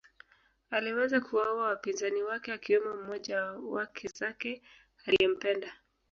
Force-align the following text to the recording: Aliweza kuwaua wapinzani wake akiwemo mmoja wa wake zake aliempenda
Aliweza 0.69 1.21
kuwaua 1.21 1.67
wapinzani 1.67 2.23
wake 2.23 2.53
akiwemo 2.53 2.95
mmoja 2.95 3.41
wa 3.41 3.53
wake 3.53 4.07
zake 4.07 4.61
aliempenda 5.05 5.73